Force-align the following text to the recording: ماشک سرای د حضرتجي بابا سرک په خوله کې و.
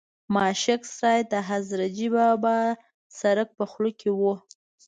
ماشک 0.33 0.81
سرای 0.97 1.19
د 1.31 1.33
حضرتجي 1.49 2.07
بابا 2.17 2.57
سرک 3.19 3.49
په 3.57 3.65
خوله 3.71 3.91
کې 3.99 4.09
و. 4.19 4.21